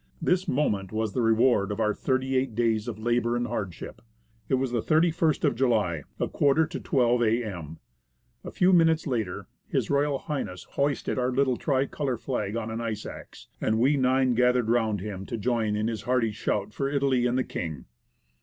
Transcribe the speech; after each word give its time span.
This 0.19 0.47
moment 0.47 0.91
was 0.91 1.13
the 1.13 1.21
reward 1.21 1.71
of 1.71 1.79
our 1.79 1.93
thirty 1.93 2.35
eight 2.35 2.55
days 2.55 2.87
of 2.87 2.97
labour 2.97 3.35
and 3.35 3.45
hardship. 3.45 4.01
It 4.49 4.55
was 4.55 4.71
the 4.71 4.81
31st 4.81 5.43
of 5.43 5.53
July, 5.55 6.05
a 6.19 6.27
quarter 6.27 6.65
to 6.65 6.79
12 6.79 7.21
a.m. 7.21 7.77
A 8.43 8.49
few 8.49 8.73
minutes 8.73 9.05
later, 9.05 9.45
H.R. 9.71 10.17
H. 10.51 10.65
hoisted 10.71 11.19
our 11.19 11.31
little 11.31 11.55
tricolour 11.55 12.17
flag 12.17 12.55
on 12.55 12.71
an 12.71 12.81
ice 12.81 13.05
axe, 13.05 13.47
and 13.61 13.77
we 13.77 13.95
nine 13.95 14.33
gathered 14.33 14.71
round 14.71 15.01
him 15.01 15.23
to 15.27 15.37
join 15.37 15.75
in 15.75 15.87
his 15.87 16.01
hearty 16.01 16.31
shout 16.31 16.73
for 16.73 16.89
Italy 16.89 17.27
and 17.27 17.37
the 17.37 17.43
king. 17.43 17.85